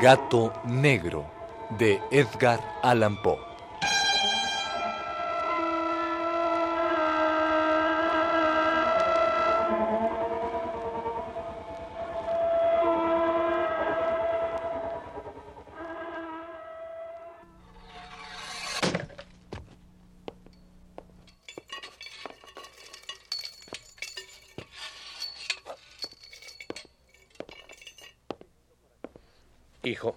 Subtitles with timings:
[0.00, 1.26] Gato negro
[1.78, 3.50] de Edgar Allan Poe.
[29.82, 30.14] Hijo,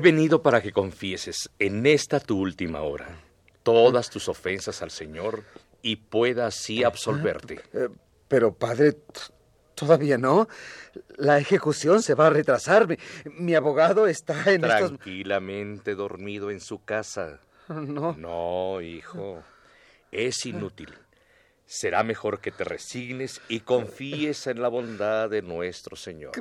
[0.00, 3.20] he venido para que confieses en esta tu última hora
[3.62, 5.44] todas tus ofensas al Señor
[5.82, 7.60] y pueda así absolverte.
[7.74, 7.90] Eh,
[8.26, 8.96] pero, padre,
[9.74, 10.48] todavía no.
[11.16, 12.88] La ejecución se va a retrasar.
[12.88, 12.96] Mi,
[13.38, 14.88] mi abogado está en estos...
[14.88, 17.40] Tranquilamente dormido en su casa.
[17.68, 18.14] No.
[18.14, 19.44] No, hijo.
[20.10, 20.92] Es inútil.
[21.66, 26.32] Será mejor que te resignes y confíes en la bondad de nuestro Señor.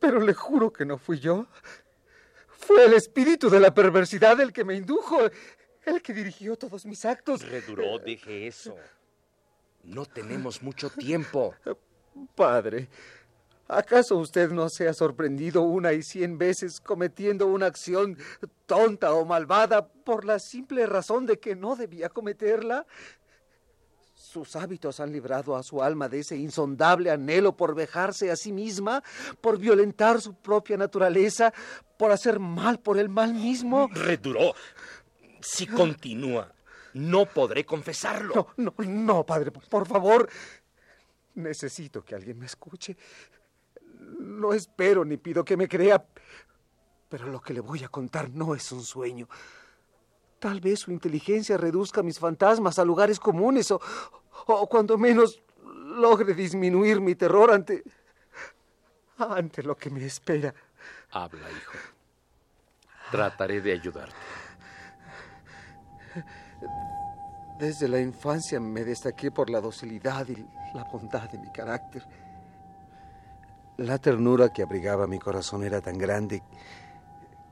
[0.00, 1.46] Pero le juro que no fui yo.
[2.58, 5.18] Fue el espíritu de la perversidad el que me indujo,
[5.84, 7.48] el que dirigió todos mis actos.
[7.48, 8.76] Reduró, deje eso.
[9.84, 11.54] No tenemos mucho tiempo.
[12.34, 12.88] Padre,
[13.68, 18.18] ¿acaso usted no se ha sorprendido una y cien veces cometiendo una acción
[18.66, 22.86] tonta o malvada por la simple razón de que no debía cometerla?
[24.30, 28.52] Sus hábitos han librado a su alma de ese insondable anhelo por vejarse a sí
[28.52, 29.02] misma,
[29.40, 31.50] por violentar su propia naturaleza,
[31.96, 33.88] por hacer mal por el mal mismo.
[33.90, 34.52] Reduró.
[35.40, 36.52] Si continúa,
[36.92, 38.48] no podré confesarlo.
[38.58, 40.28] No, no, no, padre, por favor.
[41.36, 42.98] Necesito que alguien me escuche.
[44.20, 46.04] No espero ni pido que me crea,
[47.08, 49.26] pero lo que le voy a contar no es un sueño.
[50.38, 53.80] Tal vez su inteligencia reduzca mis fantasmas a lugares comunes o,
[54.46, 57.82] o cuando menos logre disminuir mi terror ante
[59.18, 60.54] ante lo que me espera.
[61.10, 61.72] Habla, hijo.
[63.10, 64.14] Trataré de ayudarte.
[67.58, 72.06] Desde la infancia me destaqué por la docilidad y la bondad de mi carácter.
[73.78, 76.42] La ternura que abrigaba mi corazón era tan grande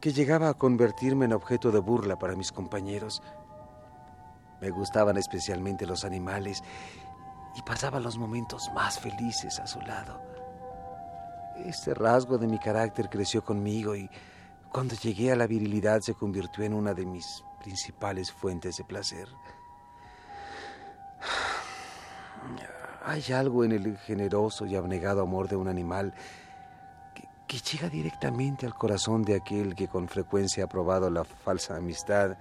[0.06, 3.24] que llegaba a convertirme en objeto de burla para mis compañeros.
[4.60, 6.62] Me gustaban especialmente los animales
[7.56, 10.22] y pasaba los momentos más felices a su lado.
[11.56, 14.08] Este rasgo de mi carácter creció conmigo y
[14.70, 19.26] cuando llegué a la virilidad se convirtió en una de mis principales fuentes de placer.
[23.04, 26.14] Hay algo en el generoso y abnegado amor de un animal
[27.46, 32.36] que, llega directamente al corazón de aquel que con frecuencia ha probado la falsa amistad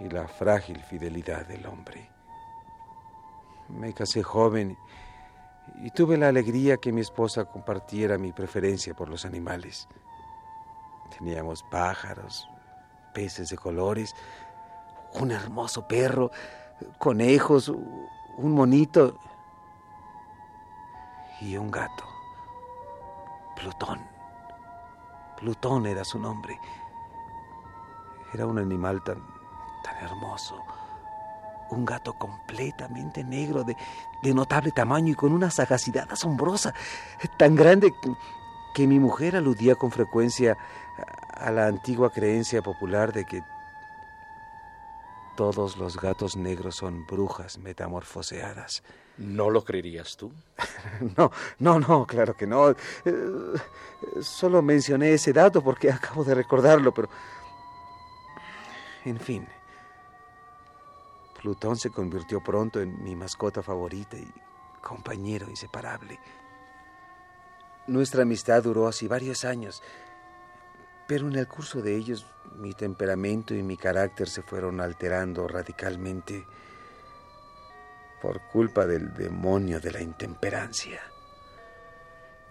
[0.00, 2.08] y la frágil fidelidad del hombre.
[3.68, 4.76] Me casé joven
[5.82, 9.88] y tuve la alegría que mi esposa compartiera mi preferencia por los animales.
[11.18, 12.48] Teníamos pájaros,
[13.14, 14.14] peces de colores,
[15.14, 16.30] un hermoso perro,
[16.98, 19.18] conejos, un monito
[21.40, 22.15] y un gato.
[23.56, 24.00] Plutón.
[25.38, 26.60] Plutón era su nombre.
[28.32, 29.18] Era un animal tan,
[29.82, 30.62] tan hermoso.
[31.70, 33.76] Un gato completamente negro, de,
[34.22, 36.74] de, notable tamaño y con una sagacidad asombrosa,
[37.36, 38.14] tan grande que,
[38.74, 40.56] que mi mujer aludía con frecuencia
[41.32, 43.42] a la antigua creencia popular de que
[45.36, 48.82] todos los gatos negros son brujas metamorfoseadas.
[49.18, 50.32] ¿No lo creerías tú?
[51.16, 52.70] No, no, no, claro que no.
[52.70, 52.74] Eh,
[54.22, 57.08] solo mencioné ese dato porque acabo de recordarlo, pero
[59.04, 59.46] En fin,
[61.40, 64.26] Plutón se convirtió pronto en mi mascota favorita y
[64.82, 66.18] compañero inseparable.
[67.86, 69.82] Nuestra amistad duró así varios años,
[71.06, 72.26] pero en el curso de ellos
[72.58, 76.46] mi temperamento y mi carácter se fueron alterando radicalmente
[78.20, 81.00] por culpa del demonio de la intemperancia.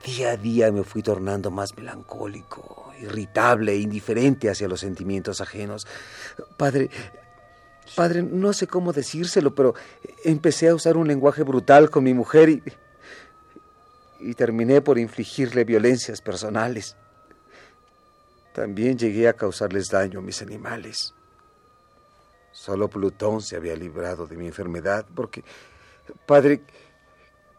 [0.05, 5.87] Día a día me fui tornando más melancólico, irritable e indiferente hacia los sentimientos ajenos.
[6.57, 6.89] Padre,
[7.95, 9.73] padre, no sé cómo decírselo, pero
[10.23, 12.63] empecé a usar un lenguaje brutal con mi mujer y,
[14.19, 16.95] y terminé por infligirle violencias personales.
[18.55, 21.13] También llegué a causarles daño a mis animales.
[22.53, 25.43] Solo Plutón se había librado de mi enfermedad porque,
[26.25, 26.61] padre,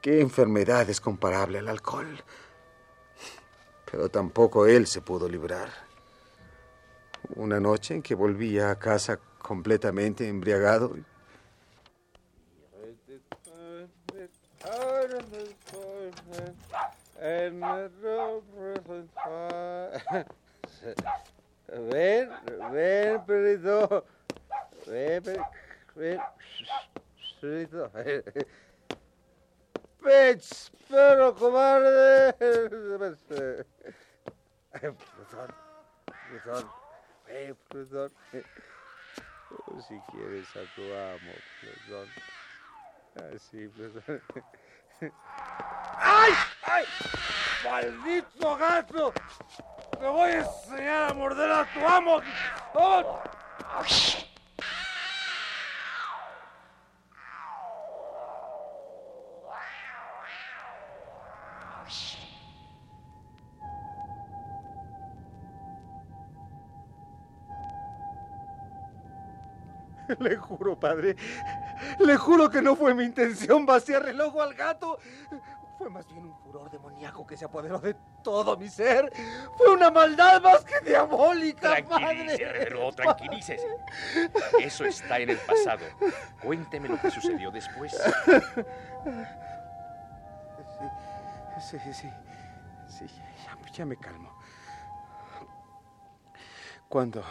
[0.00, 2.24] ¿qué enfermedad es comparable al alcohol?
[3.90, 5.68] Pero tampoco él se pudo librar.
[7.34, 10.96] Una noche en que volvía a casa completamente embriagado.
[21.68, 22.30] Ven,
[22.72, 24.06] ven, perrito.
[24.86, 25.42] Ven, ven,
[25.94, 26.20] ven.
[27.40, 27.90] Perrito.
[30.00, 30.40] Ven,
[30.88, 32.32] perro cobarde.
[34.80, 35.48] Plutón,
[36.28, 36.70] Plutón,
[37.26, 38.12] ven, Plutón.
[39.88, 42.08] Si quieres a tu amo, Plutón.
[43.34, 44.22] Así, Plutón.
[45.98, 46.32] ¡Ay!
[46.62, 46.84] ¡Ay!
[47.64, 49.12] ¡Maldito gato!
[49.98, 52.20] ¡Te voy a enseñar a morder a tu amo!
[70.20, 71.16] Le juro, padre,
[71.98, 74.98] le juro que no fue mi intención vaciar el ojo al gato.
[75.78, 79.12] Fue más bien un furor demoníaco que se apoderó de todo mi ser.
[79.56, 83.68] Fue una maldad más que diabólica, Tranquilícese, reloj, tranquilícese.
[84.60, 85.84] Eso está en el pasado.
[86.42, 87.94] Cuénteme lo que sucedió después.
[91.60, 92.10] Sí, sí, sí.
[92.88, 93.06] Sí,
[93.44, 94.30] ya, ya me calmo.
[96.88, 97.22] Cuando.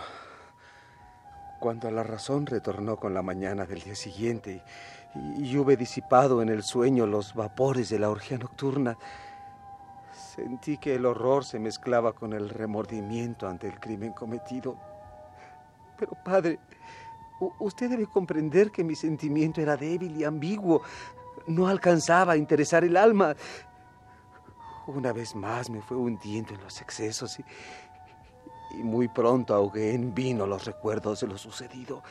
[1.59, 4.62] Cuando la razón retornó con la mañana del día siguiente y,
[5.38, 8.97] y hube disipado en el sueño los vapores de la orgía nocturna,
[10.13, 14.77] sentí que el horror se mezclaba con el remordimiento ante el crimen cometido.
[15.97, 16.59] Pero, padre,
[17.59, 20.81] usted debe comprender que mi sentimiento era débil y ambiguo.
[21.47, 23.35] No alcanzaba a interesar el alma.
[24.88, 27.45] Una vez más me fue hundiendo en los excesos y,
[28.77, 32.03] y muy pronto ahogué en vino los recuerdos de lo sucedido.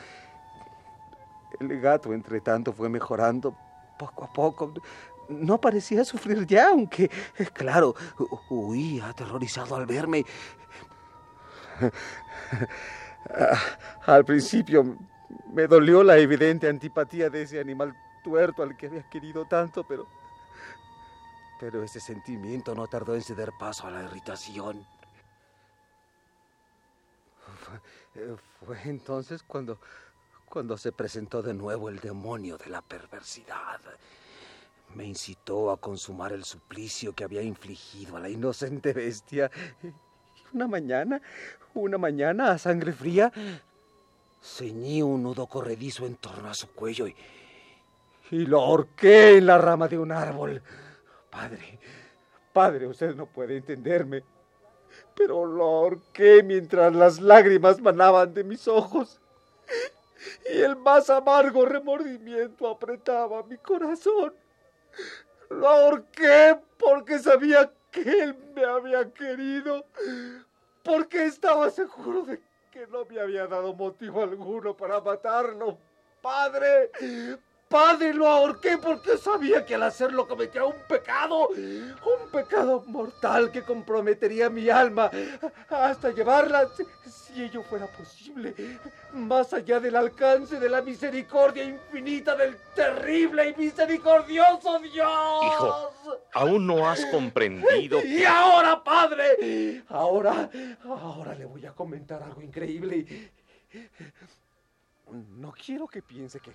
[1.59, 3.55] El gato, entre tanto, fue mejorando
[3.97, 4.73] poco a poco.
[5.29, 7.09] No parecía sufrir ya, aunque,
[7.53, 10.25] claro, hu- huía aterrorizado al verme.
[14.05, 14.97] Al principio
[15.53, 20.07] me dolió la evidente antipatía de ese animal tuerto al que había querido tanto, pero
[21.59, 24.85] pero ese sentimiento no tardó en ceder paso a la irritación.
[28.15, 29.79] Eh, fue entonces cuando,
[30.49, 33.79] cuando se presentó de nuevo el demonio de la perversidad.
[34.95, 39.51] Me incitó a consumar el suplicio que había infligido a la inocente bestia.
[40.53, 41.21] Una mañana,
[41.73, 43.31] una mañana a sangre fría,
[44.41, 47.15] ceñí un nudo corredizo en torno a su cuello y,
[48.31, 50.61] y lo ahorqué en la rama de un árbol.
[51.29, 51.79] Padre,
[52.53, 54.23] padre, usted no puede entenderme,
[55.13, 59.19] pero lo ahorqué mientras las lágrimas manaban de mis ojos
[60.51, 64.33] y el más amargo remordimiento apretaba mi corazón.
[65.49, 69.85] Lo ahorqué porque sabía que él me había querido,
[70.83, 72.41] porque estaba seguro de
[72.71, 75.77] que no me había dado motivo alguno para matarlo.
[76.21, 76.91] Padre,
[77.67, 83.63] Padre, lo ahorqué porque sabía que al hacerlo cometía un pecado, un pecado mortal que
[83.63, 85.09] comprometería mi alma
[85.69, 88.53] hasta llevarla, si, ello fuera posible,
[89.13, 95.43] más allá del alcance de la misericordia infinita del terrible y misericordioso Dios.
[95.43, 95.91] Hijo,
[96.33, 100.49] aún no has comprendido Y ahora, padre, ahora,
[100.85, 103.31] ahora le voy a comentar algo increíble.
[105.37, 106.51] No quiero que piense que,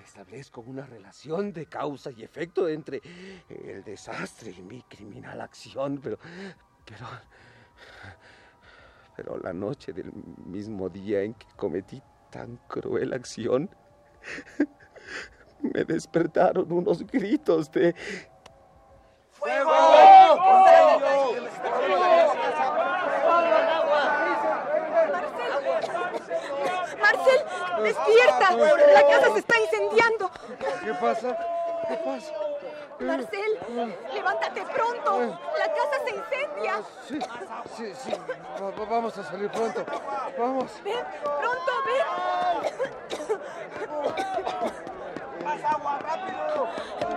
[0.00, 3.00] establezco una relación de causa y efecto entre
[3.48, 6.18] el desastre y mi criminal acción, pero,
[6.84, 7.06] pero,
[9.16, 10.12] pero la noche del
[10.46, 13.68] mismo día en que cometí tan cruel acción,
[15.62, 17.94] me despertaron unos gritos de...
[19.32, 19.70] ¡Fuego!
[19.70, 20.79] Marcel,
[27.80, 28.50] despierta.
[28.56, 30.30] La casa se está incendiando.
[30.84, 31.36] ¿Qué pasa?
[31.88, 32.32] ¿Qué pasa?
[33.00, 33.58] Marcel,
[34.12, 35.18] levántate pronto.
[35.58, 36.82] La casa se incendia.
[37.08, 37.18] Sí,
[37.76, 38.12] sí, sí.
[38.62, 39.84] Va- va- vamos a salir pronto.
[40.38, 40.70] Vamos.
[40.84, 42.70] Ven, pronto, ven.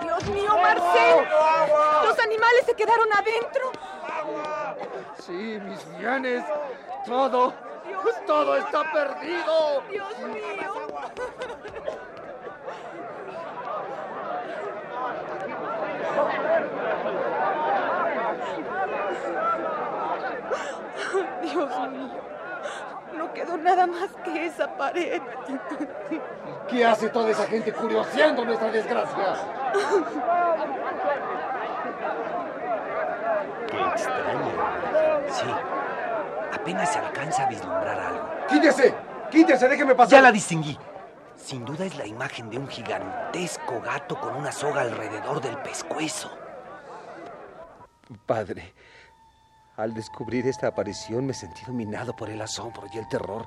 [0.01, 1.27] Dios mío, Marcel.
[2.05, 3.71] Los animales se quedaron adentro.
[5.19, 6.43] Sí, mis vianes.
[7.05, 7.53] Todo.
[8.25, 9.83] Todo está perdido.
[9.89, 10.73] Dios mío.
[21.41, 22.09] Dios mío.
[23.17, 25.21] No quedó nada más que esa pared.
[26.67, 29.35] ¿Qué hace toda esa gente curioseando nuestra desgracia?
[33.69, 34.51] Qué extraño.
[35.29, 35.82] Sí.
[36.53, 38.29] Apenas se alcanza a vislumbrar algo.
[38.47, 38.93] ¡Quítese!
[39.31, 39.67] ¡Quítese!
[39.67, 40.11] ¡Déjeme pasar!
[40.11, 40.77] Ya la distinguí.
[41.35, 46.31] Sin duda es la imagen de un gigantesco gato con una soga alrededor del pescuezo.
[48.25, 48.73] Padre,
[49.75, 53.45] al descubrir esta aparición me sentí dominado por el asombro y el terror.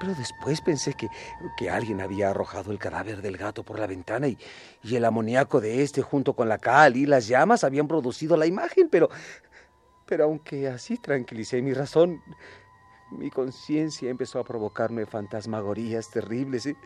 [0.00, 1.08] Pero después pensé que,
[1.56, 4.38] que alguien había arrojado el cadáver del gato por la ventana y,
[4.82, 8.46] y el amoníaco de este junto con la cal y las llamas habían producido la
[8.46, 9.08] imagen, pero,
[10.08, 12.22] pero aunque así tranquilicé mi razón,
[13.10, 16.76] mi conciencia empezó a provocarme fantasmagorías terribles y,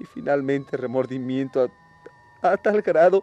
[0.00, 1.70] y finalmente remordimiento
[2.42, 3.22] a, a tal grado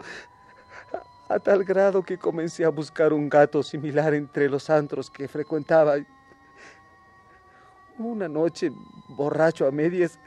[1.28, 5.96] a tal grado que comencé a buscar un gato similar entre los antros que frecuentaba.
[7.98, 8.72] Una noche,
[9.08, 10.20] borracho a medias,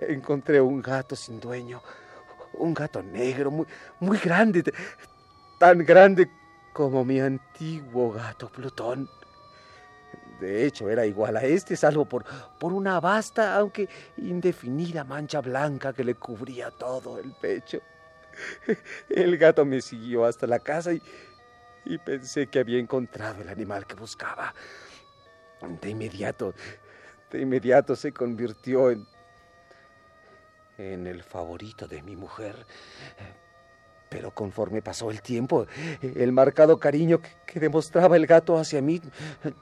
[0.00, 1.80] encontré un gato sin dueño,
[2.54, 3.66] un gato negro, muy,
[4.00, 4.64] muy grande,
[5.58, 6.28] tan grande
[6.76, 9.08] como mi antiguo gato Plutón.
[10.38, 12.22] De hecho, era igual a este, salvo por,
[12.58, 17.80] por una vasta, aunque indefinida mancha blanca que le cubría todo el pecho.
[19.08, 21.00] El gato me siguió hasta la casa y,
[21.86, 24.54] y pensé que había encontrado el animal que buscaba.
[25.80, 26.52] De inmediato,
[27.30, 29.06] de inmediato se convirtió en,
[30.76, 32.66] en el favorito de mi mujer.
[34.08, 35.66] Pero conforme pasó el tiempo,
[36.00, 39.00] el marcado cariño que, que demostraba el gato hacia mí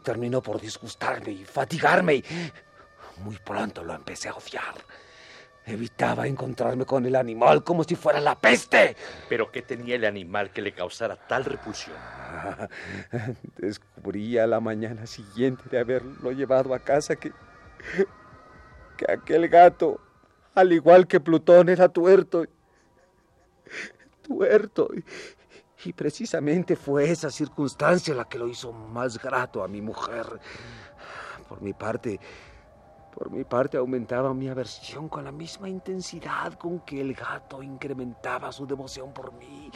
[0.02, 2.16] terminó por disgustarme y fatigarme.
[2.16, 2.24] y
[3.22, 4.74] Muy pronto lo empecé a odiar.
[5.66, 8.96] Evitaba encontrarme con el animal como si fuera la peste.
[9.30, 11.96] Pero ¿qué tenía el animal que le causara tal repulsión?
[13.56, 17.32] Descubrí a la mañana siguiente de haberlo llevado a casa que,
[18.98, 19.98] que aquel gato,
[20.54, 22.44] al igual que Plutón, era tuerto.
[24.24, 24.88] Tuerto.
[25.84, 30.40] Y, precisamente fue esa circunstancia la que lo hizo más grato a mi mujer.
[31.46, 32.18] Por mi parte,
[33.14, 38.50] por mi parte aumentaba mi aversión con la misma intensidad con que el gato incrementaba
[38.50, 39.70] su devoción por mí.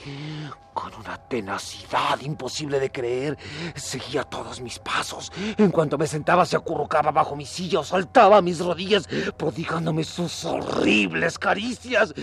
[0.72, 3.38] Con una tenacidad imposible de creer,
[3.74, 5.30] seguía todos mis pasos.
[5.58, 10.04] En cuanto me sentaba, se acurrucaba bajo mi silla o saltaba a mis rodillas, prodigándome
[10.04, 12.14] sus horribles caricias.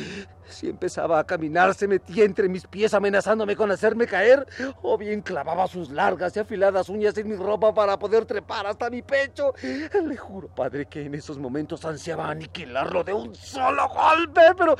[0.47, 4.45] Si empezaba a caminar, se metía entre mis pies amenazándome con hacerme caer,
[4.81, 8.89] o bien clavaba sus largas y afiladas uñas en mi ropa para poder trepar hasta
[8.89, 9.53] mi pecho.
[9.61, 14.75] Le juro, padre, que en esos momentos ansiaba aniquilarlo de un solo golpe, pero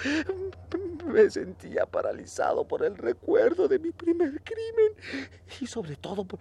[1.06, 4.94] me sentía paralizado por el recuerdo de mi primer crimen
[5.62, 6.40] y sobre todo por,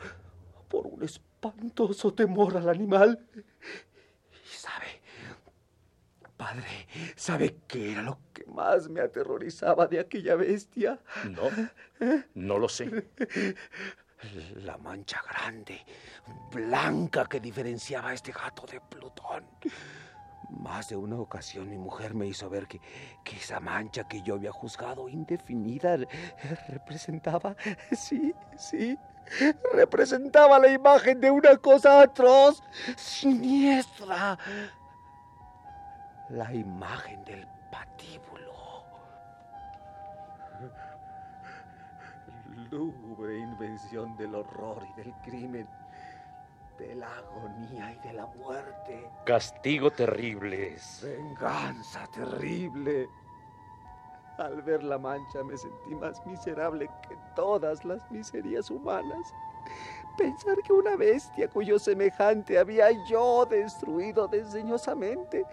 [0.69, 3.19] por un espantoso temor al animal.
[6.45, 6.87] Padre,
[7.17, 11.01] ¿sabe qué era lo que más me aterrorizaba de aquella bestia?
[11.31, 11.49] No,
[12.35, 13.09] no lo sé.
[14.57, 15.81] La mancha grande,
[16.53, 19.47] blanca que diferenciaba a este gato de Plutón.
[20.51, 22.79] Más de una ocasión mi mujer me hizo ver que,
[23.25, 25.97] que esa mancha que yo había juzgado indefinida
[26.69, 27.57] representaba,
[27.93, 28.99] sí, sí,
[29.73, 32.63] representaba la imagen de una cosa atroz,
[32.97, 34.39] siniestra.
[36.31, 38.55] La imagen del patíbulo.
[42.71, 45.69] Lúgubre invención del horror y del crimen,
[46.79, 49.11] de la agonía y de la muerte.
[49.27, 51.03] Castigo terrible es.
[51.03, 53.09] Venganza terrible.
[54.39, 59.33] Al ver la mancha me sentí más miserable que todas las miserias humanas.
[60.17, 65.45] Pensar que una bestia cuyo semejante había yo destruido desdeñosamente,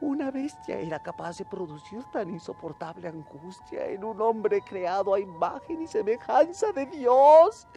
[0.00, 5.82] una bestia era capaz de producir tan insoportable angustia en un hombre creado a imagen
[5.82, 7.68] y semejanza de Dios.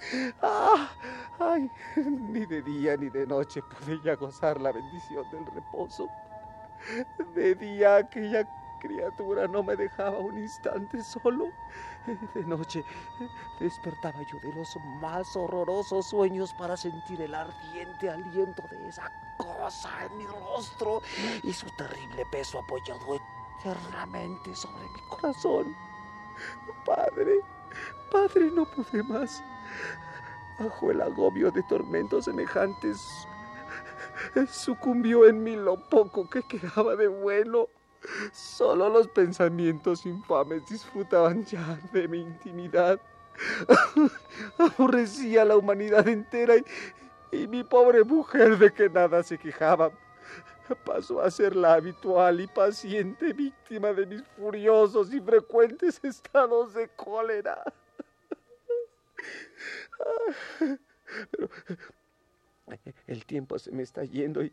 [0.42, 0.90] ¡Ah!
[1.38, 1.70] ¡Ay!
[1.96, 6.10] Ni de día ni de noche pude ya gozar la bendición del reposo.
[7.36, 8.48] De día aquella
[8.80, 11.52] criatura no me dejaba un instante solo.
[12.34, 12.86] De noche
[13.60, 19.90] despertaba yo de los más horrorosos sueños para sentir el ardiente aliento de esa cosa
[20.06, 21.02] en mi rostro
[21.44, 23.20] y su terrible peso apoyado
[23.60, 25.76] eternamente sobre mi corazón.
[26.86, 27.40] Padre,
[28.12, 29.44] padre, no pude más.
[30.60, 33.28] Bajo el agobio de tormentos semejantes,
[34.50, 37.68] sucumbió en mí lo poco que quedaba de bueno.
[38.32, 43.00] Solo los pensamientos infames disfrutaban ya de mi intimidad.
[44.58, 46.64] Aborrecía a la humanidad entera y,
[47.32, 49.92] y mi pobre mujer de que nada se quejaba
[50.76, 56.90] pasó a ser la habitual y paciente víctima de mis furiosos y frecuentes estados de
[56.90, 57.64] cólera.
[61.32, 61.50] Pero
[63.08, 64.52] el tiempo se me está yendo y,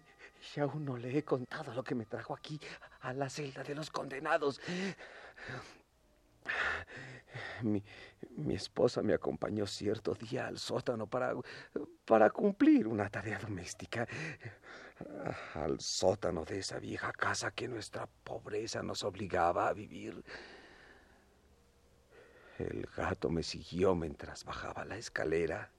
[0.61, 2.61] aún no le he contado lo que me trajo aquí
[3.01, 4.61] a la celda de los condenados.
[7.63, 7.83] Mi,
[8.37, 11.35] mi, esposa me acompañó cierto día al sótano para,
[12.05, 14.07] para cumplir una tarea doméstica.
[15.55, 20.23] Al sótano de esa vieja casa que nuestra pobreza nos obligaba a vivir.
[22.59, 25.73] El gato me siguió mientras bajaba la escalera.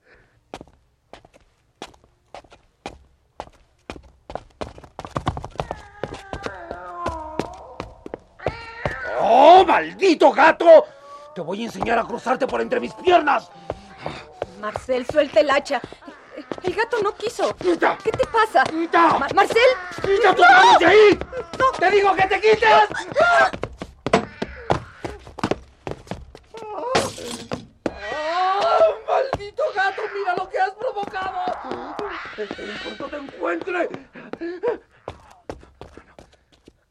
[9.28, 10.86] ¡Oh, maldito gato!
[11.34, 13.50] Te voy a enseñar a cruzarte por entre mis piernas.
[14.62, 15.82] Marcel, suelta el hacha.
[16.64, 17.54] El gato no quiso.
[17.56, 17.98] ¡Quita!
[18.04, 18.64] ¿Qué te pasa?
[18.64, 19.20] ¡Quita!
[19.20, 19.62] Ma- Marcel.
[20.02, 21.20] ¡Quita tus manos de ahí!
[21.80, 22.70] ¡Te digo que te quites!
[27.90, 30.02] ¡Ah, ¡Maldito gato!
[30.14, 31.96] ¡Mira lo que has provocado!
[32.38, 33.90] En cuanto te encuentre.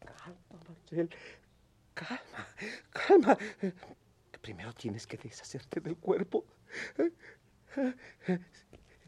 [0.06, 1.10] Calma, Marcel.
[1.94, 2.33] Calma,
[2.90, 3.37] calma.
[4.40, 6.44] Primero tienes que deshacerte del cuerpo.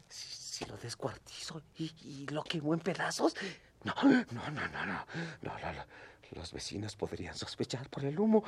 [0.09, 3.35] Si, lo descuartizo y, lo quemo en pedazos.
[3.83, 5.05] No, no, no, no, no.
[5.41, 5.85] no.
[6.31, 8.43] Los vecinos podrían sospechar por el humo.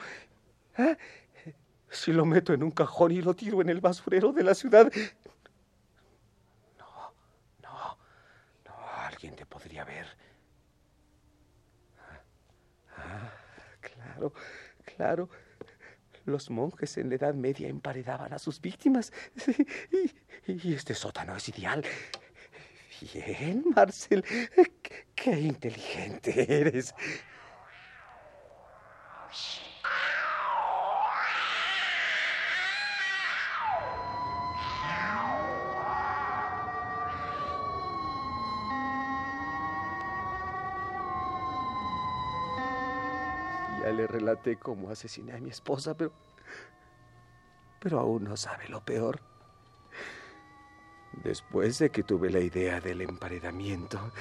[0.78, 0.98] ¿Ah?
[1.90, 4.92] Si lo meto en un cajón y lo tiro en el basurero de la ciudad.
[6.78, 7.14] No,
[7.64, 7.98] no,
[8.66, 8.74] no.
[9.08, 10.08] Alguien te podría ver.
[12.98, 13.32] Ah,
[13.80, 14.34] claro,
[15.00, 15.30] claro.
[16.26, 19.14] Los monjes en la Edad Media emparedaban a sus víctimas.
[20.46, 21.84] Y, este sótano es ideal.
[23.14, 24.26] Bien, Marcel.
[25.16, 26.94] Qué inteligente eres.
[44.30, 46.12] Relaté cómo asesiné a mi esposa, pero.
[47.80, 49.20] Pero aún no sabe lo peor.
[51.24, 54.12] Después de que tuve la idea del emparedamiento,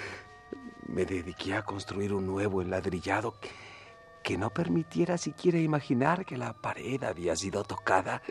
[0.86, 3.34] me dediqué a construir un nuevo enladrillado
[4.22, 8.22] que, no permitiera siquiera imaginar que la pared había sido tocada.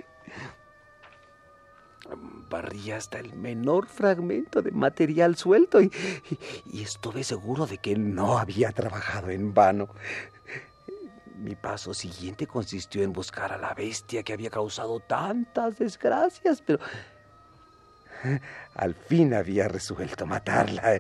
[2.50, 5.92] Barrí hasta el menor fragmento de material suelto y
[6.82, 9.90] estuve seguro de que no había trabajado en vano.
[11.38, 16.80] Mi paso siguiente consistió en buscar a la bestia que había causado tantas desgracias, pero
[18.76, 21.00] al fin había resuelto matarla.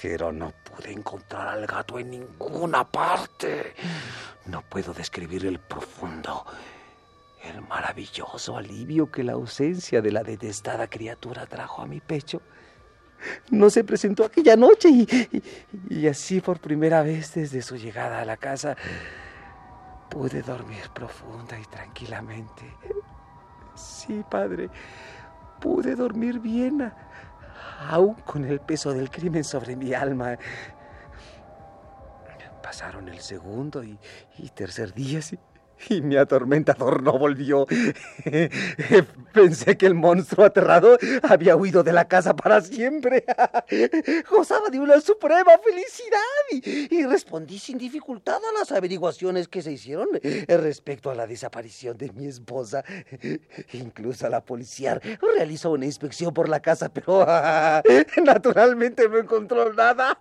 [0.00, 3.74] Pero no pude encontrar al gato en ninguna parte.
[4.46, 6.46] No puedo describir el profundo,
[7.42, 12.40] el maravilloso alivio que la ausencia de la detestada criatura trajo a mi pecho.
[13.50, 14.88] No se presentó aquella noche
[15.90, 18.76] y, así por primera vez desde su llegada a la casa
[20.08, 22.62] pude dormir profunda y tranquilamente.
[23.74, 24.70] Sí, padre,
[25.60, 26.92] pude dormir bien,
[27.88, 30.38] aún con el peso del crimen sobre mi alma.
[32.62, 33.98] Pasaron el segundo y,
[34.38, 35.38] y tercer día y,
[35.88, 37.66] y mi atormentador no volvió.
[39.32, 43.24] Pensé que el monstruo aterrado había huido de la casa para siempre.
[44.30, 50.08] Gozaba de una suprema felicidad y, respondí sin dificultad a las averiguaciones que se hicieron
[50.48, 52.84] respecto a la desaparición de mi esposa.
[53.72, 55.00] Incluso la policía
[55.36, 57.26] realizó una inspección por la casa, pero
[58.24, 60.18] naturalmente no encontró nada.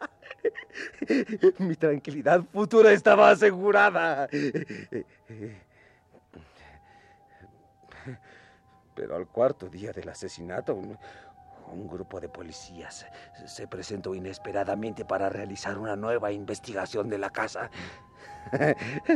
[1.60, 4.28] Mi tranquilidad futura estaba asegurada.
[8.96, 10.98] Pero al cuarto día del asesinato, un,
[11.88, 13.06] grupo de policías
[13.46, 17.70] se presentó inesperadamente para realizar una nueva investigación de la casa.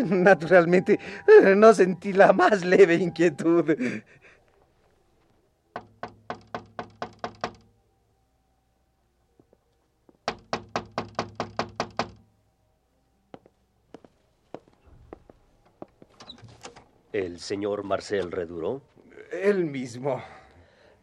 [0.05, 0.99] Naturalmente,
[1.55, 3.65] no sentí la más leve inquietud.
[17.21, 18.81] ¿El señor Marcel Reduro?
[19.31, 20.23] El mismo.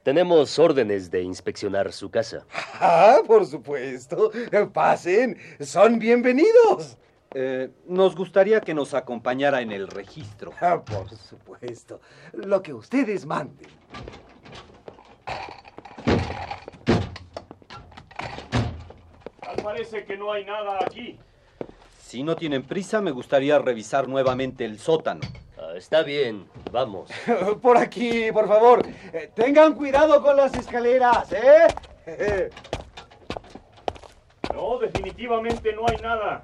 [0.03, 2.45] Tenemos órdenes de inspeccionar su casa.
[2.81, 4.33] Ah, por supuesto.
[4.73, 5.39] Pasen.
[5.61, 6.99] Son bienvenidos.
[7.35, 10.53] Eh, nos gustaría que nos acompañara en el registro.
[10.61, 12.01] Ah, por supuesto.
[12.33, 13.69] Lo que ustedes manden.
[19.41, 21.17] Tal parece que no hay nada aquí.
[22.01, 25.21] Si no tienen prisa, me gustaría revisar nuevamente el sótano.
[25.79, 27.09] Está bien, vamos.
[27.63, 28.85] Por aquí, por favor.
[29.13, 31.69] Eh, tengan cuidado con las escaleras, ¿eh?
[34.53, 36.43] no, definitivamente no hay nada.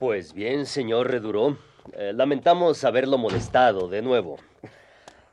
[0.00, 1.56] Pues bien, señor Reduró.
[1.92, 4.38] Eh, lamentamos haberlo molestado de nuevo.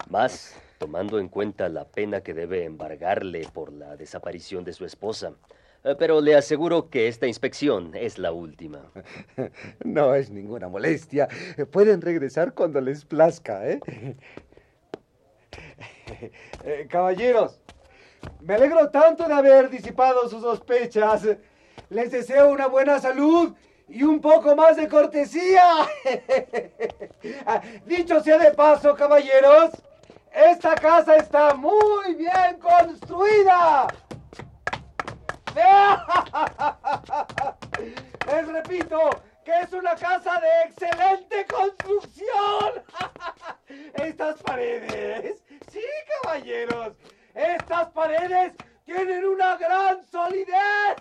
[0.07, 5.33] Más, tomando en cuenta la pena que debe embargarle por la desaparición de su esposa.
[5.85, 8.91] Eh, pero le aseguro que esta inspección es la última.
[9.83, 11.27] No es ninguna molestia.
[11.71, 13.79] Pueden regresar cuando les plazca, ¿eh?
[16.63, 17.61] eh caballeros,
[18.41, 21.27] me alegro tanto de haber disipado sus sospechas.
[21.89, 23.53] Les deseo una buena salud
[23.87, 25.69] y un poco más de cortesía.
[27.85, 29.69] Dicho sea de paso, caballeros,
[30.33, 33.87] esta casa está muy bien construida.
[38.27, 39.09] Les repito
[39.43, 42.83] que es una casa de excelente construcción.
[43.93, 45.81] Estas paredes, sí,
[46.21, 46.93] caballeros,
[47.33, 48.53] estas paredes
[48.85, 50.95] tienen una gran solidez.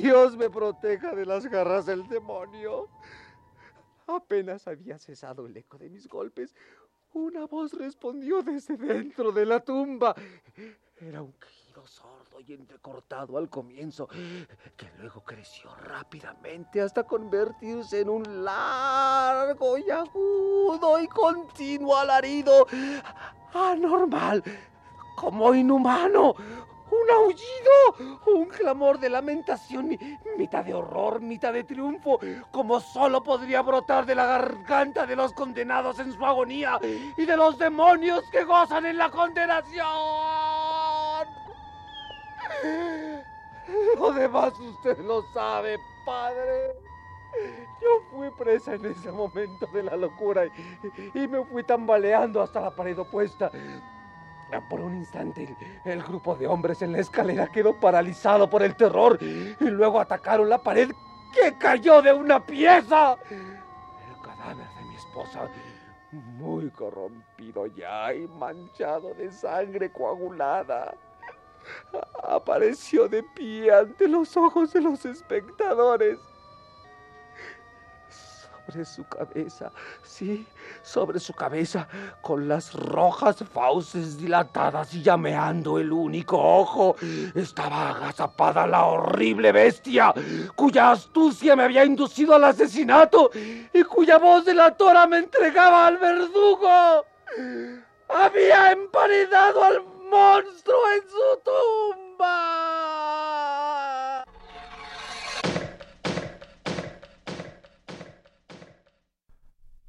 [0.00, 2.88] Dios me proteja de las garras del demonio.
[4.06, 6.54] Apenas había cesado el eco de mis golpes,
[7.12, 10.14] una voz respondió desde dentro de la tumba.
[11.00, 14.08] Era un quejido sordo y entrecortado al comienzo,
[14.76, 22.66] que luego creció rápidamente hasta convertirse en un largo y agudo y continuo alarido,
[23.52, 24.42] anormal,
[25.16, 26.34] como inhumano,
[26.90, 29.96] un aullido, un clamor de lamentación,
[30.36, 32.18] mitad de horror, mitad de triunfo,
[32.50, 37.36] como solo podría brotar de la garganta de los condenados en su agonía y de
[37.36, 39.86] los demonios que gozan en la condenación.
[43.96, 46.74] Lo demás usted lo sabe, padre.
[47.80, 52.60] Yo fui presa en ese momento de la locura y, y me fui tambaleando hasta
[52.60, 53.50] la pared opuesta.
[54.68, 59.18] Por un instante el, grupo de hombres en la escalera quedó paralizado por el terror
[59.20, 60.90] y luego atacaron la pared
[61.32, 63.16] que cayó de una pieza.
[63.30, 65.48] El cadáver de mi esposa,
[66.12, 70.94] muy corrompido ya y manchado de sangre coagulada,
[72.24, 76.18] apareció de pie ante los ojos de los espectadores
[78.70, 80.46] sobre su cabeza, sí,
[80.82, 81.88] sobre su cabeza,
[82.20, 86.94] con las rojas fauces dilatadas y llameando el único ojo,
[87.34, 90.14] estaba agazapada la horrible bestia,
[90.54, 97.04] cuya astucia me había inducido al asesinato y cuya voz delatora me entregaba al verdugo.
[98.08, 102.30] Había emparedado al monstruo en su tumba.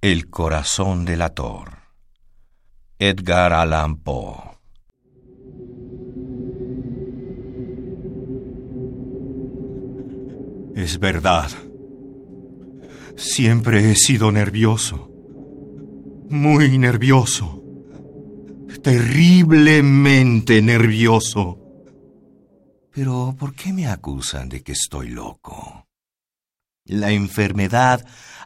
[0.03, 1.77] El corazón delator.
[2.97, 4.57] Edgar Allan Poe.
[10.75, 11.51] Es verdad.
[13.15, 15.11] Siempre he sido nervioso.
[16.31, 17.63] Muy nervioso.
[18.81, 21.59] Terriblemente nervioso.
[22.91, 25.85] Pero ¿por qué me acusan de que estoy loco?
[26.85, 28.03] La enfermedad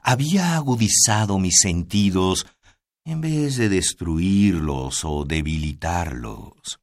[0.07, 2.45] había agudizado mis sentidos
[3.05, 6.79] en vez de destruirlos o debilitarlos.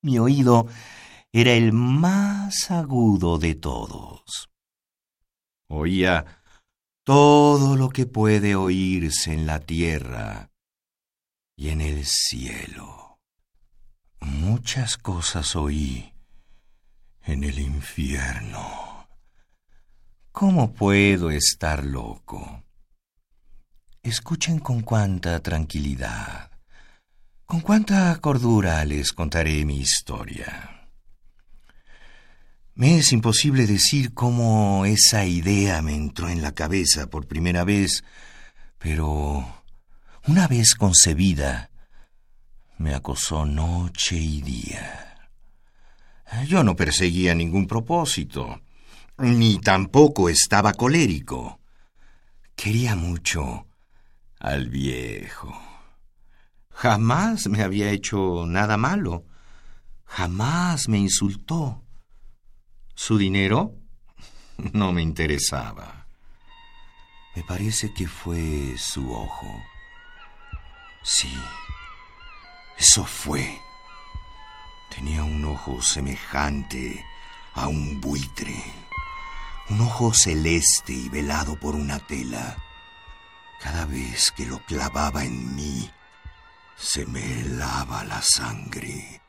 [0.00, 0.66] Mi oído
[1.32, 4.48] era el más agudo de todos.
[5.68, 6.40] Oía
[7.04, 10.50] todo lo que puede oírse en la tierra
[11.56, 13.18] y en el cielo.
[14.20, 16.14] Muchas cosas oí
[17.24, 18.87] en el infierno.
[20.38, 22.62] ¿Cómo puedo estar loco?
[24.04, 26.52] Escuchen con cuánta tranquilidad,
[27.44, 30.86] con cuánta cordura les contaré mi historia.
[32.76, 38.04] Me es imposible decir cómo esa idea me entró en la cabeza por primera vez,
[38.78, 39.44] pero
[40.28, 41.70] una vez concebida,
[42.76, 45.30] me acosó noche y día.
[46.46, 48.60] Yo no perseguía ningún propósito,
[49.18, 51.60] ni tampoco estaba colérico.
[52.54, 53.66] Quería mucho
[54.38, 55.52] al viejo.
[56.70, 59.24] Jamás me había hecho nada malo.
[60.04, 61.82] Jamás me insultó.
[62.94, 63.74] Su dinero
[64.72, 66.06] no me interesaba.
[67.34, 69.62] Me parece que fue su ojo.
[71.02, 71.32] Sí,
[72.76, 73.60] eso fue.
[74.90, 77.04] Tenía un ojo semejante
[77.54, 78.87] a un buitre.
[79.70, 82.56] Un ojo celeste y velado por una tela
[83.60, 85.90] cada vez que lo clavaba en mí,
[86.76, 89.20] se me helaba la sangre.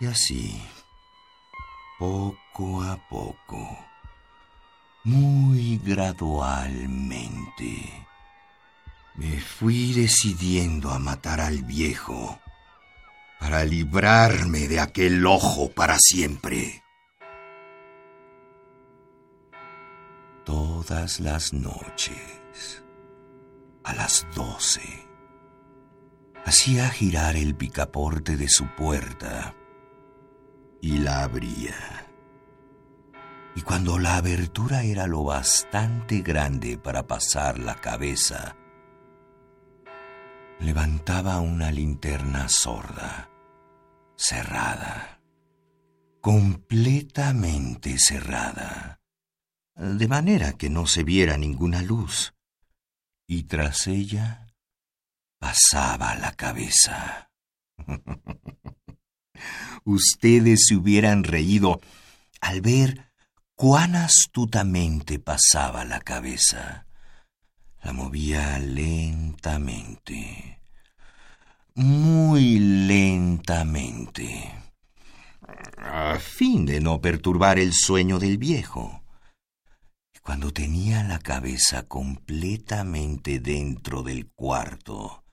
[0.00, 0.62] Y así,
[1.98, 3.78] poco a poco,
[5.04, 8.06] muy gradualmente,
[9.14, 12.40] me fui decidiendo a matar al viejo
[13.38, 16.82] para librarme de aquel ojo para siempre.
[20.50, 22.82] Todas las noches
[23.84, 25.08] a las doce.
[26.44, 29.54] Hacía girar el picaporte de su puerta
[30.80, 32.10] y la abría.
[33.54, 38.56] Y cuando la abertura era lo bastante grande para pasar la cabeza,
[40.58, 43.30] levantaba una linterna sorda,
[44.16, 45.20] cerrada,
[46.20, 48.99] completamente cerrada,
[49.80, 52.34] de manera que no se viera ninguna luz
[53.26, 54.46] y tras ella
[55.38, 57.30] pasaba la cabeza.
[59.84, 61.80] Ustedes se hubieran reído
[62.42, 63.10] al ver
[63.54, 66.86] cuán astutamente pasaba la cabeza.
[67.82, 70.60] La movía lentamente,
[71.74, 74.52] muy lentamente,
[75.78, 78.99] a fin de no perturbar el sueño del viejo.
[80.30, 85.24] Cuando tenía la cabeza completamente dentro del cuarto,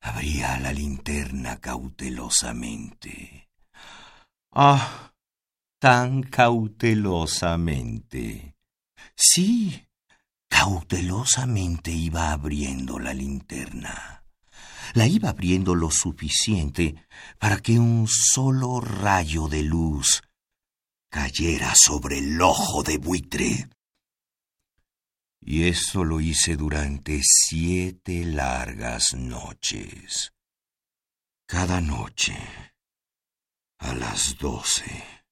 [0.00, 3.48] abría la linterna cautelosamente.
[4.50, 5.12] ¡Ah!
[5.78, 8.56] Tan cautelosamente.
[9.14, 9.86] Sí,
[10.48, 14.24] cautelosamente iba abriendo la linterna.
[14.94, 16.96] La iba abriendo lo suficiente
[17.38, 20.24] para que un solo rayo de luz
[21.08, 23.68] cayera sobre el ojo de buitre.
[25.52, 30.32] Y eso lo hice durante siete largas noches.
[31.44, 32.36] Cada noche
[33.78, 35.24] a las doce.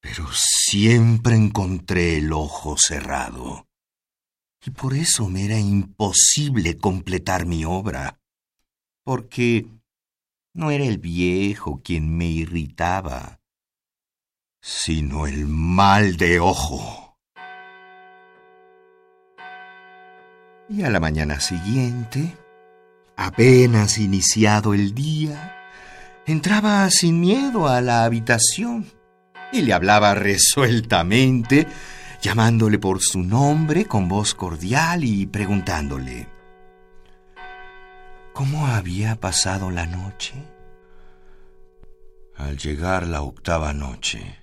[0.00, 3.68] Pero siempre encontré el ojo cerrado.
[4.66, 8.20] Y por eso me era imposible completar mi obra.
[9.04, 9.64] Porque
[10.54, 13.40] no era el viejo quien me irritaba,
[14.60, 17.07] sino el mal de ojo.
[20.68, 22.36] Y a la mañana siguiente,
[23.16, 25.56] apenas iniciado el día,
[26.26, 28.86] entraba sin miedo a la habitación
[29.52, 31.66] y le hablaba resueltamente,
[32.20, 36.28] llamándole por su nombre con voz cordial y preguntándole
[38.38, 40.34] ¿Cómo había pasado la noche?
[42.36, 44.38] Al llegar la octava noche,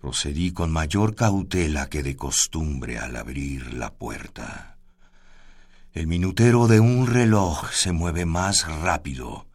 [0.00, 4.71] procedí con mayor cautela que de costumbre al abrir la puerta.
[5.92, 9.46] El minutero de un reloj se mueve más rápido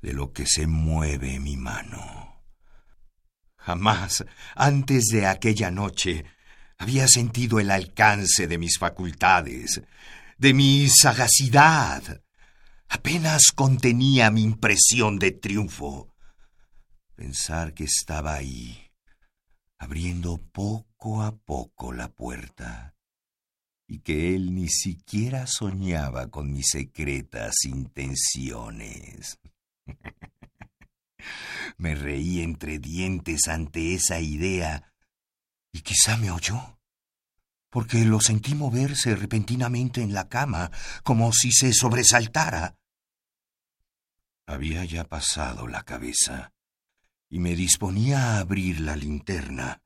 [0.00, 2.42] de lo que se mueve mi mano.
[3.58, 6.24] Jamás, antes de aquella noche,
[6.78, 9.82] había sentido el alcance de mis facultades,
[10.38, 12.22] de mi sagacidad.
[12.88, 16.14] Apenas contenía mi impresión de triunfo.
[17.14, 18.90] Pensar que estaba ahí,
[19.78, 22.94] abriendo poco a poco la puerta,
[23.88, 29.40] y que él ni siquiera soñaba con mis secretas intenciones.
[31.78, 34.92] me reí entre dientes ante esa idea,
[35.72, 36.78] y quizá me oyó,
[37.70, 40.70] porque lo sentí moverse repentinamente en la cama,
[41.02, 42.76] como si se sobresaltara.
[44.46, 46.52] Había ya pasado la cabeza
[47.30, 49.82] y me disponía a abrir la linterna,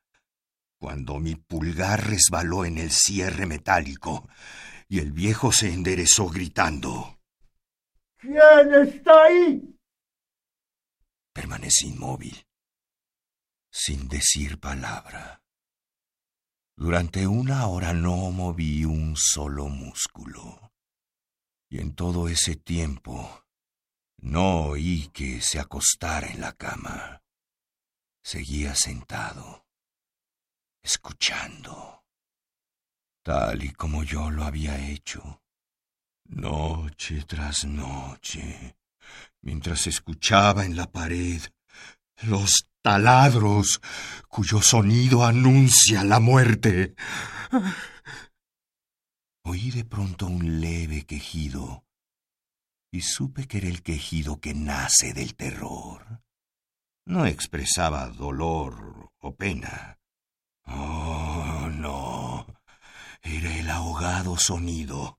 [0.82, 4.28] cuando mi pulgar resbaló en el cierre metálico
[4.88, 7.20] y el viejo se enderezó gritando.
[8.16, 9.78] ¿Quién está ahí?
[11.32, 12.48] Permanecí inmóvil,
[13.70, 15.44] sin decir palabra.
[16.76, 20.72] Durante una hora no moví un solo músculo.
[21.70, 23.44] Y en todo ese tiempo
[24.16, 27.22] no oí que se acostara en la cama.
[28.24, 29.61] Seguía sentado,
[30.82, 32.04] escuchando,
[33.22, 35.42] tal y como yo lo había hecho,
[36.24, 38.76] noche tras noche,
[39.40, 41.42] mientras escuchaba en la pared
[42.22, 43.80] los taladros
[44.28, 46.94] cuyo sonido anuncia la muerte.
[49.44, 51.84] Oí de pronto un leve quejido
[52.92, 56.22] y supe que era el quejido que nace del terror.
[57.06, 59.98] No expresaba dolor o pena.
[60.66, 62.46] Oh, no.
[63.22, 65.16] Era el ahogado sonido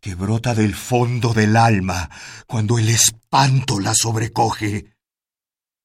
[0.00, 2.10] que brota del fondo del alma
[2.46, 4.96] cuando el espanto la sobrecoge.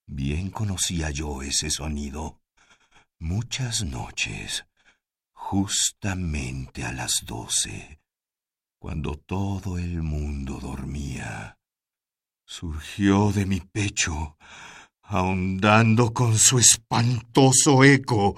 [0.06, 2.42] Bien conocía yo ese sonido.
[3.20, 4.66] Muchas noches,
[5.32, 8.02] justamente a las doce,
[8.80, 11.58] cuando todo el mundo dormía,
[12.46, 14.38] surgió de mi pecho
[15.04, 18.36] ahondando con su espantoso eco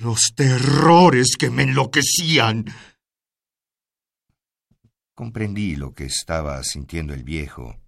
[0.00, 2.64] los terrores que me enloquecían.
[5.14, 7.78] Comprendí lo que estaba sintiendo el viejo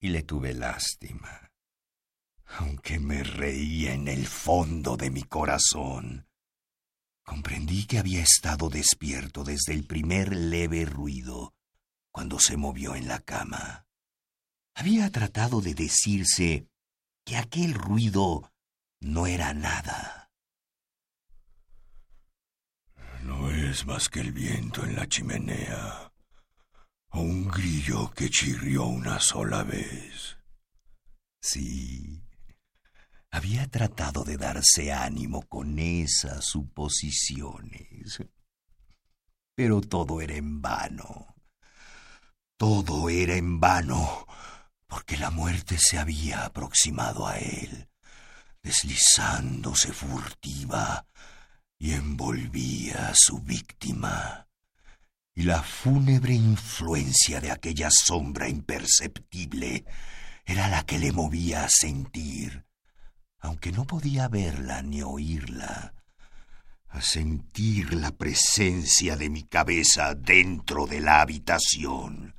[0.00, 1.52] y le tuve lástima,
[2.58, 6.26] aunque me reía en el fondo de mi corazón.
[7.22, 11.54] Comprendí que había estado despierto desde el primer leve ruido
[12.10, 13.86] cuando se movió en la cama.
[14.74, 16.66] Había tratado de decirse
[17.24, 18.52] que aquel ruido
[19.00, 20.23] no era nada.
[23.24, 26.12] No es más que el viento en la chimenea,
[27.08, 30.36] o un grillo que chirrió una sola vez.
[31.40, 32.22] Sí,
[33.30, 38.22] había tratado de darse ánimo con esas suposiciones.
[39.54, 41.34] Pero todo era en vano.
[42.58, 44.26] Todo era en vano
[44.86, 47.88] porque la muerte se había aproximado a él,
[48.62, 51.06] deslizándose furtiva
[51.84, 54.48] y envolvía a su víctima.
[55.34, 59.84] Y la fúnebre influencia de aquella sombra imperceptible
[60.46, 62.64] era la que le movía a sentir,
[63.38, 65.92] aunque no podía verla ni oírla,
[66.88, 72.34] a sentir la presencia de mi cabeza dentro de la habitación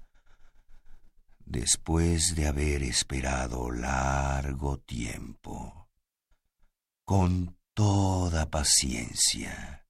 [1.46, 5.88] después de haber esperado largo tiempo,
[7.04, 9.86] con toda paciencia,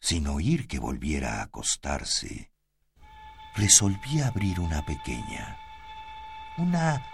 [0.00, 2.50] sin oír que volviera a acostarse,
[3.54, 5.56] resolví abrir una pequeña,
[6.58, 7.06] una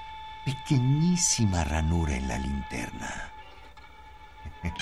[0.47, 3.33] pequeñísima ranura en la linterna.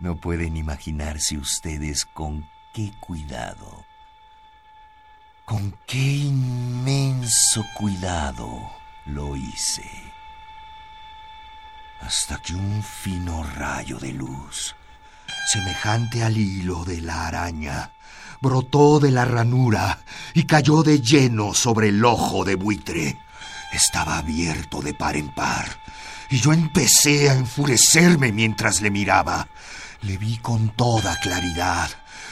[0.00, 3.86] no pueden imaginarse ustedes con qué cuidado
[5.44, 8.70] con qué inmenso cuidado
[9.06, 10.11] lo hice.
[12.04, 14.74] Hasta que un fino rayo de luz,
[15.52, 17.92] semejante al hilo de la araña,
[18.40, 20.00] brotó de la ranura
[20.34, 23.18] y cayó de lleno sobre el ojo de buitre.
[23.72, 25.66] Estaba abierto de par en par,
[26.28, 29.48] y yo empecé a enfurecerme mientras le miraba.
[30.02, 31.90] Le vi con toda claridad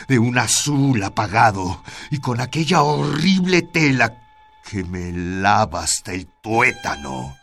[0.09, 4.21] de un azul apagado y con aquella horrible tela
[4.69, 7.40] que me lava hasta el tuétano.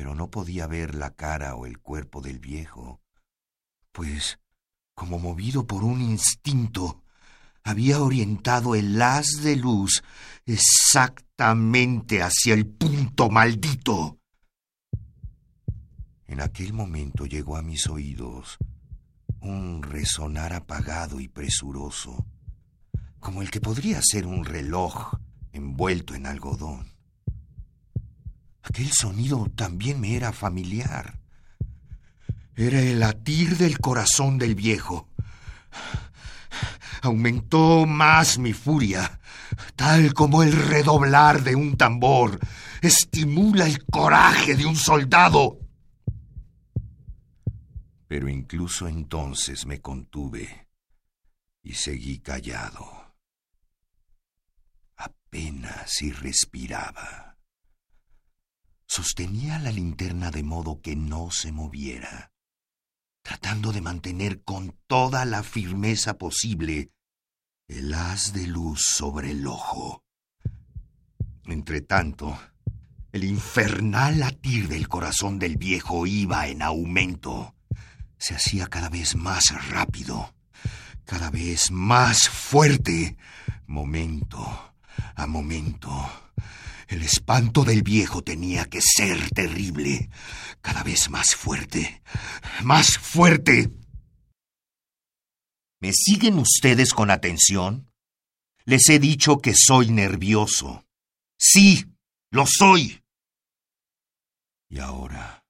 [0.00, 3.02] Pero no podía ver la cara o el cuerpo del viejo,
[3.92, 4.40] pues,
[4.94, 7.04] como movido por un instinto,
[7.62, 10.02] había orientado el haz de luz
[10.46, 14.18] exactamente hacia el punto maldito.
[16.26, 18.56] En aquel momento llegó a mis oídos
[19.42, 22.24] un resonar apagado y presuroso,
[23.18, 25.12] como el que podría ser un reloj
[25.52, 26.89] envuelto en algodón.
[28.62, 31.18] Aquel sonido también me era familiar.
[32.56, 35.08] Era el latir del corazón del viejo.
[37.02, 39.20] Aumentó más mi furia,
[39.76, 42.38] tal como el redoblar de un tambor
[42.82, 45.58] estimula el coraje de un soldado.
[48.06, 50.68] Pero incluso entonces me contuve
[51.62, 53.14] y seguí callado.
[54.96, 57.29] Apenas si respiraba.
[58.90, 62.30] Sostenía la linterna de modo que no se moviera
[63.22, 66.90] tratando de mantener con toda la firmeza posible
[67.68, 70.04] el haz de luz sobre el ojo.
[71.44, 72.36] Entretanto,
[73.12, 77.54] el infernal latir del corazón del viejo iba en aumento.
[78.18, 80.34] Se hacía cada vez más rápido,
[81.04, 83.16] cada vez más fuerte,
[83.66, 84.74] momento
[85.14, 86.29] a momento.
[86.90, 90.10] El espanto del viejo tenía que ser terrible,
[90.60, 92.02] cada vez más fuerte,
[92.64, 93.70] más fuerte.
[95.78, 97.92] ¿Me siguen ustedes con atención?
[98.64, 100.84] Les he dicho que soy nervioso.
[101.38, 101.86] Sí,
[102.32, 103.04] lo soy.
[104.68, 105.46] Y ahora,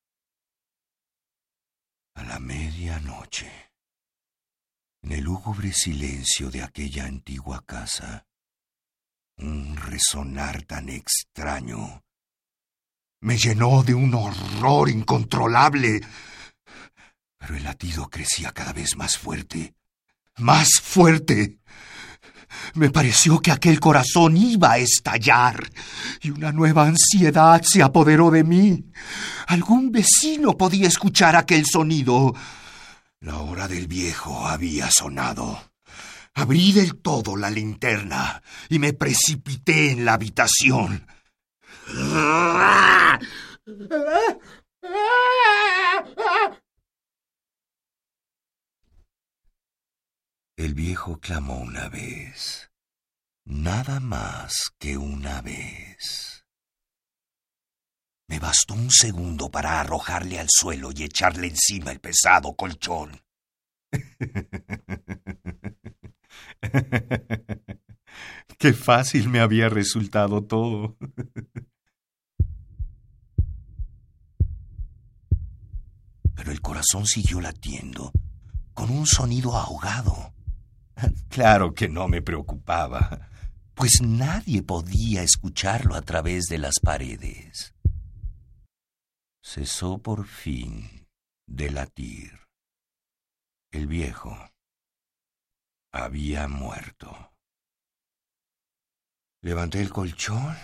[2.16, 3.51] a la medianoche,
[5.01, 8.26] en el lúgubre silencio de aquella antigua casa,
[9.43, 12.03] un resonar tan extraño
[13.20, 16.01] me llenó de un horror incontrolable.
[17.38, 19.74] Pero el latido crecía cada vez más fuerte,
[20.38, 21.59] más fuerte.
[22.74, 25.70] Me pareció que aquel corazón iba a estallar
[26.20, 28.84] y una nueva ansiedad se apoderó de mí.
[29.47, 32.34] Algún vecino podía escuchar aquel sonido.
[33.20, 35.69] La hora del viejo había sonado.
[36.41, 41.07] Abrí del todo la linterna y me precipité en la habitación.
[50.57, 52.70] El viejo clamó una vez,
[53.45, 56.47] nada más que una vez.
[58.28, 63.20] Me bastó un segundo para arrojarle al suelo y echarle encima el pesado colchón.
[68.58, 70.96] Qué fácil me había resultado todo.
[76.34, 78.12] Pero el corazón siguió latiendo,
[78.74, 80.34] con un sonido ahogado.
[81.30, 83.30] Claro que no me preocupaba,
[83.74, 87.74] pues nadie podía escucharlo a través de las paredes.
[89.42, 91.06] Cesó por fin
[91.46, 92.40] de latir.
[93.72, 94.36] El viejo
[95.93, 97.32] había muerto.
[99.43, 100.57] Levanté el colchón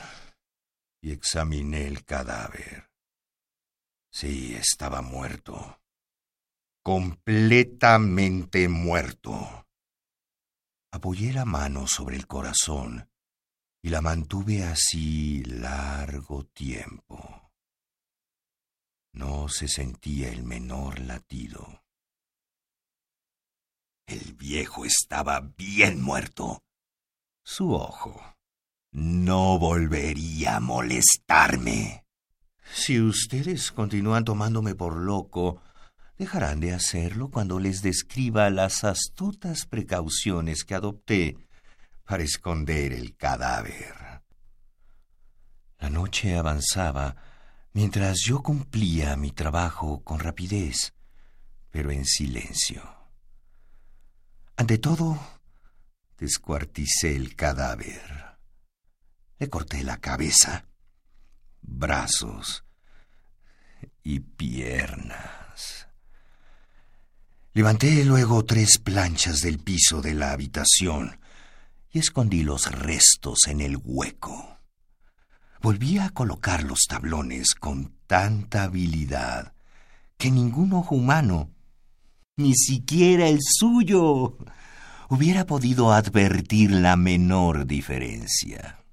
[1.01, 2.91] y examiné el cadáver.
[4.11, 5.81] Sí, estaba muerto.
[6.83, 9.67] Completamente muerto.
[10.93, 13.11] Apoyé la mano sobre el corazón
[13.83, 17.53] y la mantuve así largo tiempo.
[19.13, 21.86] No se sentía el menor latido.
[24.07, 26.63] El viejo estaba bien muerto.
[27.45, 28.37] Su ojo
[28.93, 32.05] no volvería a molestarme.
[32.73, 35.61] Si ustedes continúan tomándome por loco,
[36.17, 41.37] dejarán de hacerlo cuando les describa las astutas precauciones que adopté
[42.05, 44.23] para esconder el cadáver.
[45.79, 47.17] La noche avanzaba
[47.73, 50.95] mientras yo cumplía mi trabajo con rapidez,
[51.71, 52.97] pero en silencio.
[54.59, 55.21] Ante todo,
[56.19, 58.39] descuarticé el cadáver.
[59.39, 60.65] Le corté la cabeza,
[61.61, 62.65] brazos
[64.03, 65.89] y piernas.
[67.53, 71.21] Levanté luego tres planchas del piso de la habitación
[71.91, 74.59] y escondí los restos en el hueco.
[75.61, 79.53] Volví a colocar los tablones con tanta habilidad
[80.17, 81.51] que ningún ojo humano
[82.37, 84.37] ni siquiera el suyo,
[85.09, 88.85] hubiera podido advertir la menor diferencia.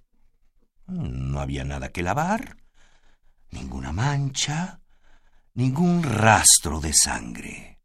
[0.88, 2.58] No había nada que lavar,
[3.52, 4.80] ninguna mancha,
[5.54, 7.80] ningún rastro de sangre.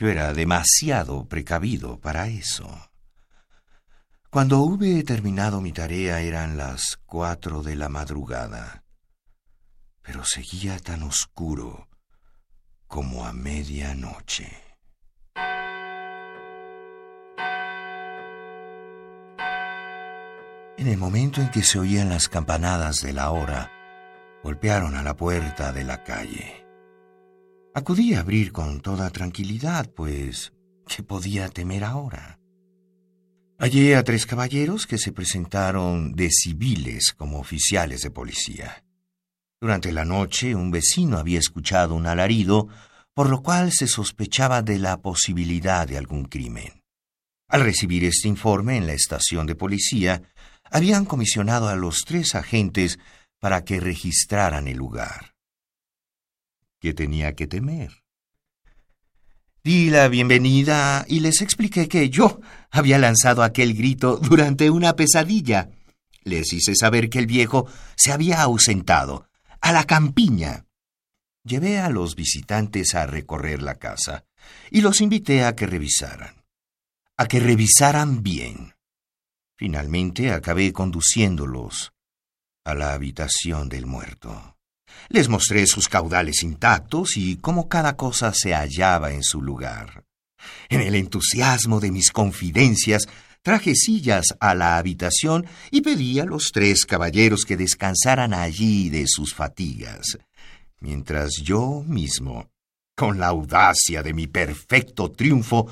[0.00, 2.90] Yo era demasiado precavido para eso.
[4.30, 8.82] Cuando hube terminado mi tarea eran las cuatro de la madrugada,
[10.02, 11.88] pero seguía tan oscuro
[12.94, 14.46] como a medianoche.
[20.78, 23.72] En el momento en que se oían las campanadas de la hora,
[24.44, 26.64] golpearon a la puerta de la calle.
[27.74, 30.52] Acudí a abrir con toda tranquilidad, pues,
[30.86, 32.38] ¿qué podía temer ahora?
[33.58, 38.83] Hallé a tres caballeros que se presentaron de civiles como oficiales de policía.
[39.64, 42.68] Durante la noche un vecino había escuchado un alarido,
[43.14, 46.82] por lo cual se sospechaba de la posibilidad de algún crimen.
[47.48, 50.20] Al recibir este informe en la estación de policía,
[50.64, 52.98] habían comisionado a los tres agentes
[53.40, 55.32] para que registraran el lugar.
[56.78, 58.02] ¿Qué tenía que temer?
[59.62, 62.38] Di la bienvenida y les expliqué que yo
[62.70, 65.70] había lanzado aquel grito durante una pesadilla.
[66.22, 69.26] Les hice saber que el viejo se había ausentado,
[69.64, 70.66] a la campiña.
[71.42, 74.26] Llevé a los visitantes a recorrer la casa
[74.70, 76.44] y los invité a que revisaran.
[77.16, 78.74] A que revisaran bien.
[79.56, 81.94] Finalmente acabé conduciéndolos
[82.66, 84.58] a la habitación del muerto.
[85.08, 90.04] Les mostré sus caudales intactos y cómo cada cosa se hallaba en su lugar.
[90.68, 93.08] En el entusiasmo de mis confidencias,
[93.44, 99.04] traje sillas a la habitación y pedí a los tres caballeros que descansaran allí de
[99.06, 100.18] sus fatigas,
[100.80, 102.50] mientras yo mismo,
[102.96, 105.68] con la audacia de mi perfecto triunfo,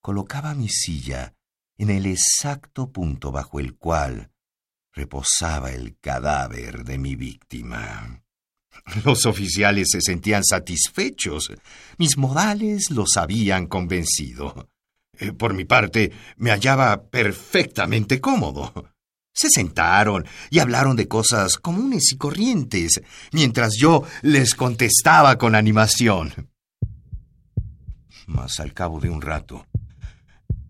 [0.00, 1.34] colocaba mi silla
[1.76, 4.30] en el exacto punto bajo el cual
[4.92, 8.22] reposaba el cadáver de mi víctima.
[9.04, 11.52] Los oficiales se sentían satisfechos.
[11.98, 14.68] Mis modales los habían convencido.
[15.18, 18.92] Eh, por mi parte, me hallaba perfectamente cómodo.
[19.32, 23.00] Se sentaron y hablaron de cosas comunes y corrientes,
[23.32, 26.50] mientras yo les contestaba con animación.
[28.26, 29.66] Mas al cabo de un rato,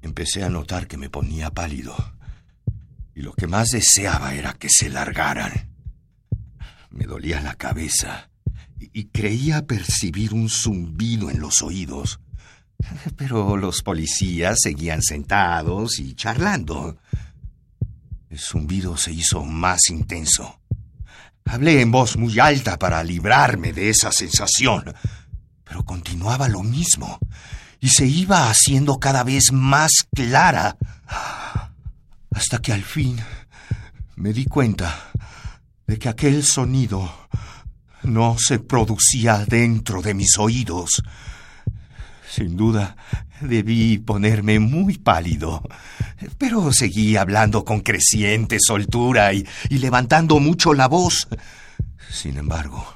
[0.02, 1.94] empecé a notar que me ponía pálido,
[3.14, 5.74] y lo que más deseaba era que se largaran.
[6.90, 8.30] Me dolía la cabeza
[8.78, 12.20] y creía percibir un zumbido en los oídos.
[13.16, 16.98] Pero los policías seguían sentados y charlando.
[18.30, 20.60] El zumbido se hizo más intenso.
[21.44, 24.94] Hablé en voz muy alta para librarme de esa sensación,
[25.64, 27.18] pero continuaba lo mismo
[27.80, 30.76] y se iba haciendo cada vez más clara,
[32.30, 33.18] hasta que al fin
[34.16, 35.10] me di cuenta
[35.86, 37.28] de que aquel sonido
[38.02, 41.02] no se producía dentro de mis oídos.
[42.38, 42.96] Sin duda,
[43.40, 45.60] debí ponerme muy pálido,
[46.38, 51.26] pero seguí hablando con creciente soltura y, y, levantando mucho la voz.
[52.08, 52.86] Sin embargo,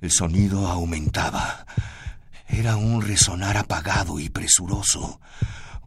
[0.00, 1.66] el sonido aumentaba.
[2.46, 5.20] Era un resonar apagado y presuroso,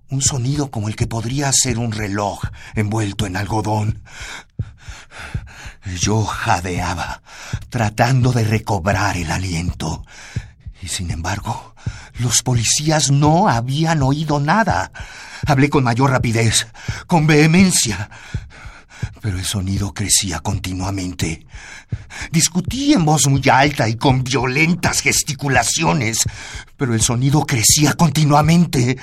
[0.09, 2.43] un sonido como el que podría ser un reloj
[2.75, 4.03] envuelto en algodón.
[5.97, 7.21] Yo jadeaba,
[7.69, 10.03] tratando de recobrar el aliento.
[10.81, 11.75] Y sin embargo,
[12.19, 14.91] los policías no habían oído nada.
[15.45, 16.67] Hablé con mayor rapidez,
[17.07, 18.09] con vehemencia.
[19.21, 21.45] Pero el sonido crecía continuamente.
[22.31, 26.19] Discutí en voz muy alta y con violentas gesticulaciones,
[26.77, 28.97] pero el sonido crecía continuamente.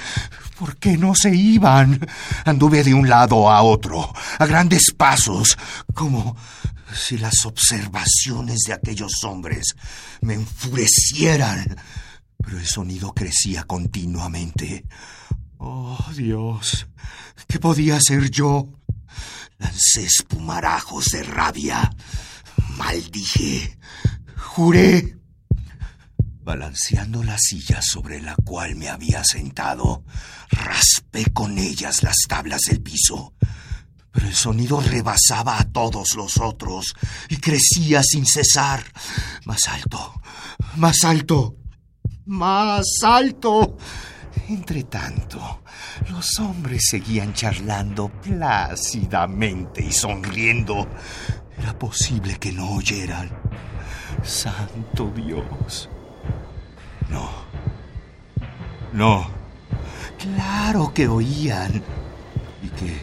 [0.58, 2.04] ¿Por qué no se iban?
[2.44, 5.56] Anduve de un lado a otro, a grandes pasos,
[5.94, 6.36] como
[6.94, 9.74] si las observaciones de aquellos hombres
[10.20, 11.76] me enfurecieran.
[12.38, 14.84] Pero el sonido crecía continuamente.
[15.58, 16.86] Oh, Dios,
[17.46, 18.68] ¿qué podía hacer yo?
[19.58, 21.90] Lancé espumarajos de rabia.
[22.76, 23.78] Maldije.
[24.36, 25.18] Juré
[26.48, 30.02] Balanceando la silla sobre la cual me había sentado,
[30.48, 33.34] raspé con ellas las tablas del piso.
[34.12, 36.94] Pero el sonido rebasaba a todos los otros
[37.28, 38.82] y crecía sin cesar.
[39.44, 40.20] Más alto,
[40.76, 41.56] más alto,
[42.26, 43.76] más alto.
[44.48, 45.62] Entre tanto,
[46.10, 50.88] los hombres seguían charlando plácidamente y sonriendo.
[51.58, 53.30] Era posible que no oyeran.
[54.22, 55.90] Santo Dios.
[57.10, 57.28] No.
[58.92, 59.28] No.
[60.18, 61.82] Claro que oían.
[62.62, 63.00] Y que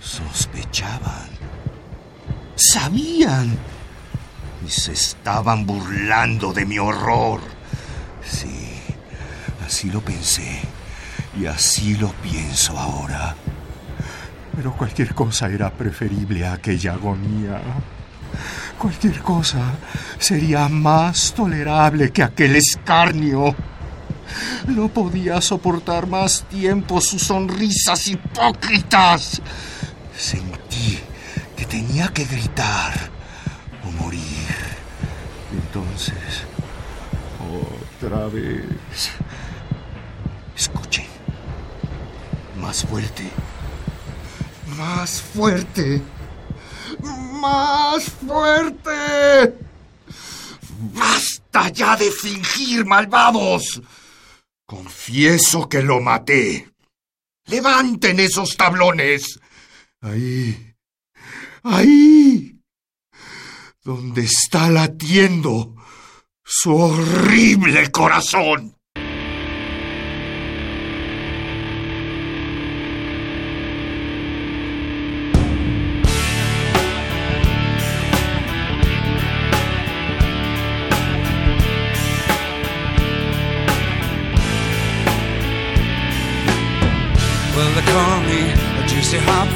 [0.00, 1.28] sospechaban.
[2.56, 3.56] Sabían.
[4.66, 7.40] Y se estaban burlando de mi horror.
[8.24, 8.70] Sí,
[9.66, 10.60] así lo pensé.
[11.38, 13.34] Y así lo pienso ahora.
[14.54, 17.60] Pero cualquier cosa era preferible a aquella agonía.
[18.78, 19.60] Cualquier cosa
[20.18, 23.54] sería más tolerable que aquel escarnio.
[24.66, 29.40] No podía soportar más tiempo sus sonrisas hipócritas.
[30.20, 31.00] Sentí
[31.56, 32.92] que tenía que gritar
[33.82, 34.48] o morir.
[35.50, 36.44] Entonces,
[37.98, 39.12] otra vez.
[40.54, 41.06] Escuchen.
[42.58, 43.30] Más fuerte.
[44.76, 46.02] Más fuerte.
[47.40, 49.54] Más fuerte.
[50.92, 53.80] Basta ya de fingir, malvados.
[54.66, 56.68] Confieso que lo maté.
[57.46, 59.39] Levanten esos tablones.
[60.02, 60.74] Ahí.
[61.62, 62.58] Ahí.
[63.84, 65.74] Donde está latiendo
[66.42, 68.80] su horrible corazón.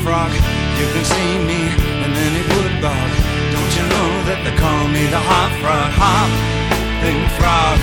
[0.05, 0.31] Frog.
[0.79, 1.61] You can see me
[2.05, 3.11] in any wood bog.
[3.57, 5.91] Don't you know that they call me the hop frog?
[5.97, 7.79] Hopping frog.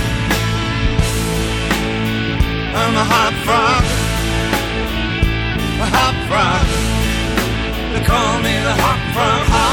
[2.78, 3.82] I'm a hop frog.
[5.82, 6.66] A hop frog.
[7.92, 9.42] They call me the hop frog.
[9.54, 9.71] Hop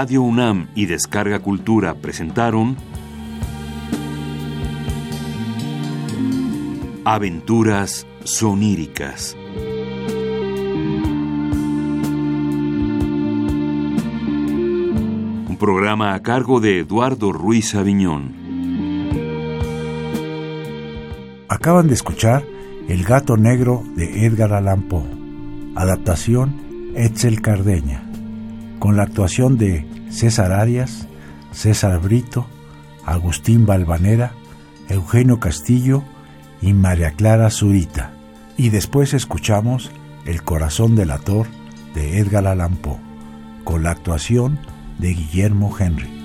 [0.00, 2.76] Radio UNAM y Descarga Cultura presentaron
[7.04, 9.36] Aventuras soníricas.
[15.48, 18.36] Un programa a cargo de Eduardo Ruiz Aviñón.
[21.48, 22.44] Acaban de escuchar
[22.88, 25.10] El gato negro de Edgar Allan Poe,
[25.74, 28.04] adaptación Etzel Cardeña,
[28.78, 31.06] con la actuación de César Arias,
[31.52, 32.46] César Brito,
[33.04, 34.32] Agustín Balvanera,
[34.88, 36.02] Eugenio Castillo
[36.60, 38.12] y María Clara Zurita.
[38.56, 39.90] Y después escuchamos
[40.26, 41.46] El corazón del ator
[41.94, 42.78] de Edgar Allan
[43.64, 44.58] con la actuación
[44.98, 46.17] de Guillermo Henry.